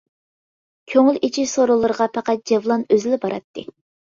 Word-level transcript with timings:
كۆڭۈل 0.93 1.19
ئېچىش 1.27 1.53
سورۇنلىرىغا 1.53 2.09
پەقەت 2.17 2.43
جەۋلان 2.53 2.87
ئۆزىلا 2.97 3.21
باراتتى. 3.27 3.69